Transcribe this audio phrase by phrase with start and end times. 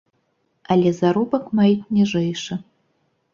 [0.75, 2.59] Але заробак маюць ніжэйшы.